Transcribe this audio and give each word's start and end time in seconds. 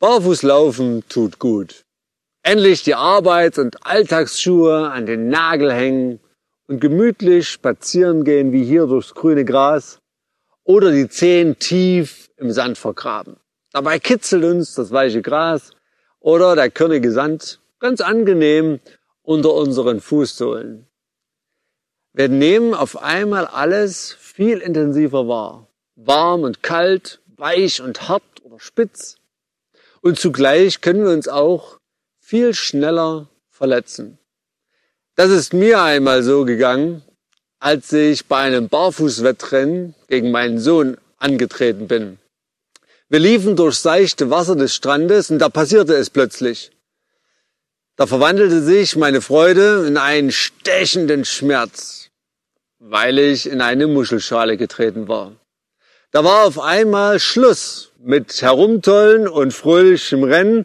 Barfußlaufen 0.00 1.04
tut 1.10 1.38
gut. 1.38 1.84
Endlich 2.42 2.82
die 2.84 2.94
Arbeits- 2.94 3.58
und 3.58 3.86
Alltagsschuhe 3.86 4.90
an 4.90 5.04
den 5.04 5.28
Nagel 5.28 5.70
hängen 5.70 6.20
und 6.66 6.80
gemütlich 6.80 7.50
spazieren 7.50 8.24
gehen 8.24 8.50
wie 8.50 8.64
hier 8.64 8.86
durchs 8.86 9.12
grüne 9.12 9.44
Gras 9.44 9.98
oder 10.64 10.90
die 10.90 11.10
Zehen 11.10 11.58
tief 11.58 12.30
im 12.38 12.50
Sand 12.50 12.78
vergraben. 12.78 13.36
Dabei 13.72 13.98
kitzelt 13.98 14.42
uns 14.42 14.74
das 14.74 14.90
weiche 14.90 15.20
Gras 15.20 15.72
oder 16.18 16.56
der 16.56 16.70
körnige 16.70 17.12
Sand 17.12 17.60
ganz 17.78 18.00
angenehm 18.00 18.80
unter 19.20 19.52
unseren 19.52 20.00
Fußsohlen. 20.00 20.86
Wir 22.14 22.30
nehmen 22.30 22.72
auf 22.72 23.02
einmal 23.02 23.46
alles 23.46 24.14
viel 24.14 24.60
intensiver 24.60 25.28
wahr. 25.28 25.66
Warm 25.94 26.44
und 26.44 26.62
kalt, 26.62 27.20
weich 27.36 27.82
und 27.82 28.08
hart 28.08 28.22
oder 28.42 28.58
spitz. 28.58 29.19
Und 30.02 30.18
zugleich 30.18 30.80
können 30.80 31.04
wir 31.04 31.12
uns 31.12 31.28
auch 31.28 31.78
viel 32.20 32.54
schneller 32.54 33.28
verletzen. 33.48 34.18
Das 35.14 35.30
ist 35.30 35.52
mir 35.52 35.82
einmal 35.82 36.22
so 36.22 36.44
gegangen, 36.44 37.02
als 37.58 37.92
ich 37.92 38.26
bei 38.26 38.38
einem 38.38 38.68
Barfußwettrennen 38.68 39.94
gegen 40.08 40.30
meinen 40.30 40.58
Sohn 40.58 40.96
angetreten 41.18 41.88
bin. 41.88 42.18
Wir 43.10 43.18
liefen 43.18 43.56
durchs 43.56 43.82
seichte 43.82 44.30
Wasser 44.30 44.56
des 44.56 44.74
Strandes 44.74 45.30
und 45.30 45.40
da 45.40 45.48
passierte 45.48 45.94
es 45.94 46.08
plötzlich. 46.08 46.70
Da 47.96 48.06
verwandelte 48.06 48.62
sich 48.62 48.96
meine 48.96 49.20
Freude 49.20 49.84
in 49.86 49.98
einen 49.98 50.32
stechenden 50.32 51.26
Schmerz, 51.26 52.08
weil 52.78 53.18
ich 53.18 53.46
in 53.46 53.60
eine 53.60 53.88
Muschelschale 53.88 54.56
getreten 54.56 55.06
war. 55.08 55.32
Da 56.12 56.24
war 56.24 56.44
auf 56.44 56.58
einmal 56.58 57.20
Schluss 57.20 57.92
mit 58.00 58.42
Herumtollen 58.42 59.28
und 59.28 59.52
fröhlichem 59.54 60.24
Rennen 60.24 60.64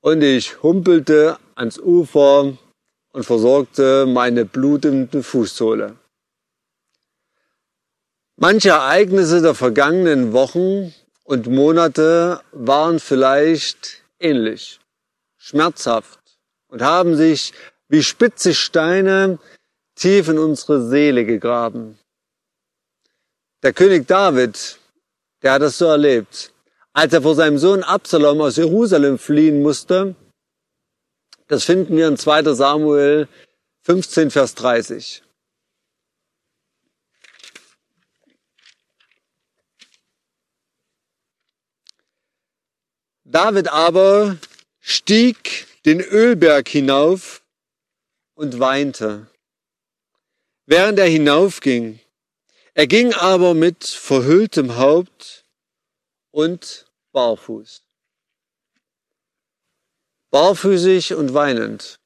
und 0.00 0.22
ich 0.22 0.62
humpelte 0.62 1.36
ans 1.54 1.78
Ufer 1.78 2.56
und 3.12 3.24
versorgte 3.24 4.06
meine 4.06 4.46
blutende 4.46 5.22
Fußsohle. 5.22 5.96
Manche 8.36 8.70
Ereignisse 8.70 9.42
der 9.42 9.54
vergangenen 9.54 10.32
Wochen 10.32 10.94
und 11.24 11.48
Monate 11.48 12.40
waren 12.52 12.98
vielleicht 12.98 14.02
ähnlich, 14.18 14.80
schmerzhaft 15.36 16.18
und 16.68 16.80
haben 16.80 17.14
sich 17.14 17.52
wie 17.88 18.02
spitze 18.02 18.54
Steine 18.54 19.38
tief 19.96 20.28
in 20.28 20.38
unsere 20.38 20.88
Seele 20.88 21.26
gegraben. 21.26 21.98
Der 23.62 23.72
König 23.72 24.08
David, 24.08 24.80
der 25.42 25.52
hat 25.52 25.62
das 25.62 25.78
so 25.78 25.86
erlebt. 25.86 26.52
Als 26.92 27.12
er 27.12 27.22
vor 27.22 27.36
seinem 27.36 27.58
Sohn 27.58 27.84
Absalom 27.84 28.40
aus 28.40 28.56
Jerusalem 28.56 29.18
fliehen 29.18 29.62
musste, 29.62 30.16
das 31.46 31.64
finden 31.64 31.96
wir 31.96 32.08
in 32.08 32.16
2 32.16 32.54
Samuel 32.54 33.28
15, 33.82 34.30
Vers 34.32 34.54
30. 34.56 35.22
David 43.24 43.68
aber 43.68 44.36
stieg 44.80 45.66
den 45.86 46.00
Ölberg 46.00 46.68
hinauf 46.68 47.42
und 48.34 48.58
weinte, 48.58 49.28
während 50.66 50.98
er 50.98 51.06
hinaufging. 51.06 52.01
Er 52.74 52.86
ging 52.86 53.12
aber 53.12 53.52
mit 53.52 53.84
verhülltem 53.84 54.76
Haupt 54.76 55.44
und 56.30 56.86
barfuß. 57.12 57.82
Barfüßig 60.30 61.12
und 61.14 61.34
weinend 61.34 61.96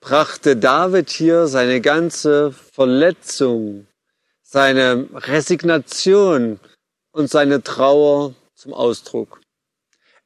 brachte 0.00 0.56
David 0.56 1.08
hier 1.08 1.46
seine 1.46 1.80
ganze 1.80 2.52
Verletzung, 2.52 3.86
seine 4.42 5.08
Resignation 5.12 6.60
und 7.12 7.30
seine 7.30 7.62
Trauer 7.62 8.34
zum 8.54 8.74
Ausdruck. 8.74 9.40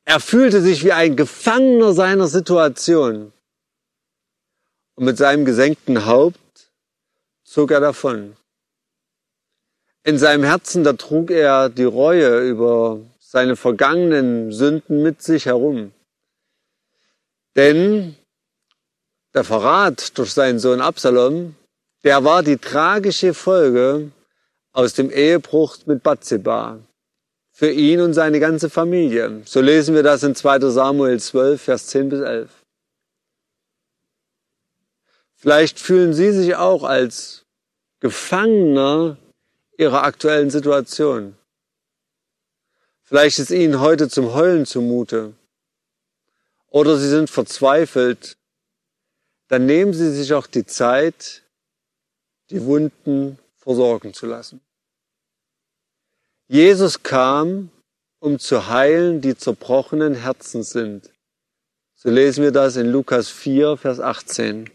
Er 0.04 0.18
fühlte 0.18 0.60
sich 0.60 0.84
wie 0.84 0.92
ein 0.92 1.16
Gefangener 1.16 1.92
seiner 1.92 2.26
Situation. 2.26 3.32
Und 4.96 5.04
mit 5.04 5.16
seinem 5.16 5.44
gesenkten 5.44 6.04
Haupt 6.06 6.72
zog 7.44 7.70
er 7.70 7.80
davon. 7.80 8.36
In 10.04 10.18
seinem 10.18 10.42
Herzen, 10.42 10.82
da 10.82 10.94
trug 10.94 11.30
er 11.30 11.68
die 11.68 11.84
Reue 11.84 12.40
über 12.40 13.00
seine 13.20 13.56
vergangenen 13.56 14.50
Sünden 14.50 15.02
mit 15.02 15.22
sich 15.22 15.46
herum. 15.46 15.92
Denn 17.54 18.16
der 19.32 19.44
Verrat 19.44 20.18
durch 20.18 20.32
seinen 20.32 20.58
Sohn 20.58 20.80
Absalom, 20.80 21.54
der 22.04 22.24
war 22.24 22.42
die 22.42 22.56
tragische 22.56 23.32
Folge 23.32 24.10
aus 24.72 24.94
dem 24.94 25.10
Ehebruch 25.10 25.78
mit 25.86 26.02
Bathseba 26.02 26.78
für 27.52 27.70
ihn 27.70 28.00
und 28.00 28.14
seine 28.14 28.40
ganze 28.40 28.70
Familie. 28.70 29.42
So 29.44 29.60
lesen 29.60 29.94
wir 29.94 30.02
das 30.02 30.22
in 30.22 30.34
2 30.34 30.58
Samuel 30.70 31.20
12, 31.20 31.62
Vers 31.62 31.86
10 31.88 32.08
bis 32.08 32.20
11. 32.20 32.50
Vielleicht 35.36 35.78
fühlen 35.78 36.14
Sie 36.14 36.32
sich 36.32 36.56
auch 36.56 36.82
als 36.82 37.44
Gefangener 38.00 39.16
Ihrer 39.78 40.04
aktuellen 40.04 40.50
Situation. 40.50 41.36
Vielleicht 43.02 43.38
ist 43.38 43.50
Ihnen 43.50 43.80
heute 43.80 44.08
zum 44.08 44.32
Heulen 44.32 44.66
zumute. 44.66 45.34
Oder 46.68 46.96
Sie 46.96 47.08
sind 47.08 47.28
verzweifelt. 47.28 48.36
Dann 49.48 49.66
nehmen 49.66 49.92
Sie 49.92 50.10
sich 50.10 50.32
auch 50.32 50.46
die 50.46 50.64
Zeit, 50.64 51.42
die 52.50 52.64
Wunden 52.64 53.38
versorgen 53.56 54.14
zu 54.14 54.26
lassen. 54.26 54.60
Jesus 56.48 57.02
kam, 57.02 57.70
um 58.18 58.38
zu 58.38 58.68
heilen, 58.68 59.20
die 59.20 59.36
zerbrochenen 59.36 60.14
Herzen 60.14 60.62
sind. 60.62 61.10
So 61.94 62.10
lesen 62.10 62.42
wir 62.44 62.50
das 62.50 62.76
in 62.76 62.90
Lukas 62.90 63.28
4, 63.28 63.76
Vers 63.76 64.00
18. 64.00 64.70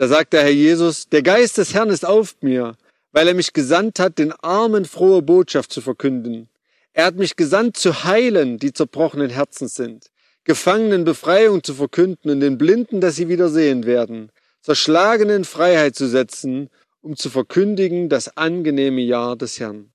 Da 0.00 0.08
sagt 0.08 0.32
der 0.32 0.44
Herr 0.44 0.50
Jesus, 0.50 1.10
der 1.10 1.22
Geist 1.22 1.58
des 1.58 1.74
Herrn 1.74 1.90
ist 1.90 2.06
auf 2.06 2.34
mir, 2.40 2.74
weil 3.12 3.28
er 3.28 3.34
mich 3.34 3.52
gesandt 3.52 3.98
hat, 3.98 4.16
den 4.16 4.32
Armen 4.32 4.86
frohe 4.86 5.20
Botschaft 5.20 5.70
zu 5.70 5.82
verkünden. 5.82 6.48
Er 6.94 7.04
hat 7.04 7.16
mich 7.16 7.36
gesandt 7.36 7.76
zu 7.76 8.02
heilen, 8.04 8.58
die 8.58 8.72
zerbrochenen 8.72 9.28
Herzen 9.28 9.68
sind, 9.68 10.10
Gefangenen 10.44 11.04
Befreiung 11.04 11.62
zu 11.62 11.74
verkünden 11.74 12.30
und 12.30 12.40
den 12.40 12.56
Blinden, 12.56 13.02
dass 13.02 13.16
sie 13.16 13.28
wieder 13.28 13.50
sehen 13.50 13.84
werden, 13.84 14.32
Zerschlagenen 14.62 15.44
Freiheit 15.44 15.96
zu 15.96 16.08
setzen, 16.08 16.70
um 17.02 17.14
zu 17.14 17.28
verkündigen 17.28 18.08
das 18.08 18.38
angenehme 18.38 19.02
Jahr 19.02 19.36
des 19.36 19.60
Herrn. 19.60 19.92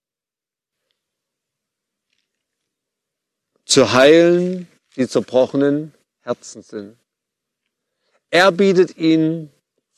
Zu 3.66 3.92
heilen, 3.92 4.68
die 4.98 5.08
zerbrochenen 5.08 5.96
Herzen 6.22 6.62
sind. 6.62 6.96
Er 8.30 8.52
bietet 8.52 8.98
ihnen 8.98 9.50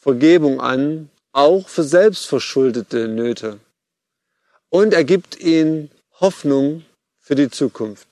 Vergebung 0.07 0.61
an, 0.61 1.09
auch 1.33 1.67
für 1.67 1.83
selbstverschuldete 1.83 3.09
Nöte. 3.09 3.59
Und 4.69 4.93
er 4.93 5.03
gibt 5.03 5.37
ihnen 5.41 5.91
Hoffnung 6.21 6.85
für 7.19 7.35
die 7.35 7.49
Zukunft. 7.49 8.07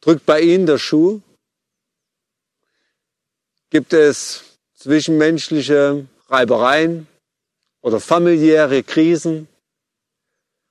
Drückt 0.00 0.26
bei 0.26 0.40
ihnen 0.40 0.66
der 0.66 0.78
Schuh? 0.78 1.20
Gibt 3.70 3.92
es 3.92 4.42
zwischenmenschliche 4.74 6.08
Reibereien 6.28 7.06
oder 7.80 8.00
familiäre 8.00 8.82
Krisen? 8.82 9.46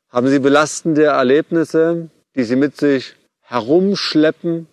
Haben 0.09 0.27
Sie 0.27 0.39
belastende 0.39 1.05
Erlebnisse, 1.05 2.09
die 2.35 2.43
Sie 2.43 2.57
mit 2.57 2.75
sich 2.75 3.15
herumschleppen? 3.39 4.67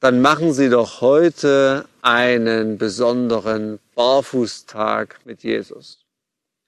Dann 0.00 0.20
machen 0.20 0.52
Sie 0.52 0.68
doch 0.68 1.00
heute 1.00 1.84
einen 2.02 2.78
besonderen 2.78 3.80
Barfußtag 3.94 5.20
mit 5.24 5.42
Jesus. 5.42 5.98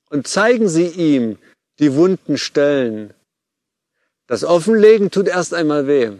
Und 0.08 0.26
zeigen 0.26 0.68
Sie 0.68 0.88
ihm 0.88 1.38
die 1.78 1.94
wunden 1.94 2.38
Stellen. 2.38 3.14
Das 4.26 4.44
Offenlegen 4.44 5.10
tut 5.10 5.28
erst 5.28 5.54
einmal 5.54 5.86
weh. 5.86 6.10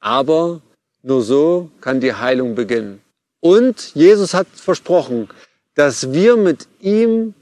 Aber 0.00 0.60
nur 1.02 1.22
so 1.22 1.70
kann 1.80 2.00
die 2.00 2.14
Heilung 2.14 2.54
beginnen. 2.54 3.00
Und 3.40 3.94
Jesus 3.94 4.34
hat 4.34 4.48
versprochen, 4.48 5.28
dass 5.74 6.12
wir 6.12 6.36
mit 6.36 6.68
ihm 6.80 7.34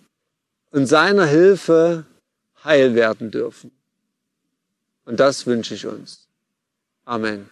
und 0.70 0.86
seiner 0.86 1.26
Hilfe 1.26 2.04
heil 2.62 2.94
werden 2.94 3.30
dürfen. 3.30 3.70
Und 5.04 5.20
das 5.20 5.46
wünsche 5.46 5.74
ich 5.74 5.86
uns. 5.86 6.26
Amen. 7.04 7.48